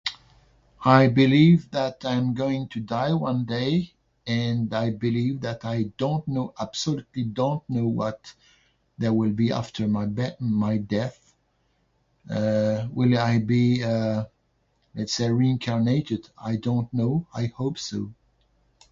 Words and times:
I 0.83 1.09
believe 1.09 1.69
that 1.69 2.03
I'm 2.05 2.33
going 2.33 2.69
to 2.69 2.79
die 2.79 3.13
one 3.13 3.45
day, 3.45 3.93
and 4.25 4.73
I 4.73 4.89
believe 4.89 5.41
that 5.41 5.63
I 5.63 5.91
don't 5.99 6.27
know, 6.27 6.55
absolutely 6.59 7.21
don't 7.25 7.61
know, 7.69 7.85
what 7.87 8.33
there 8.97 9.13
will 9.13 9.29
be 9.29 9.51
after 9.51 9.87
my 9.87 10.07
bet- 10.07 10.41
my 10.41 10.77
death. 10.79 11.35
Uh, 12.27 12.87
will 12.89 13.15
I 13.15 13.37
be, 13.37 13.83
uh, 13.83 14.25
say 15.05 15.29
reincarnated? 15.29 16.31
I 16.35 16.55
don't 16.55 16.91
know. 16.91 17.27
I 17.31 17.45
hope 17.55 17.77
so. 17.77 18.09